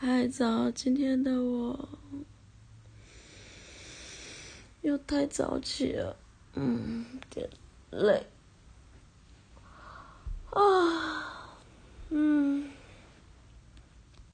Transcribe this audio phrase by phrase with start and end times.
[0.00, 1.88] 还早今天的我
[4.82, 6.16] 又太早起了。
[6.54, 7.50] 嗯有点
[7.90, 8.24] 累。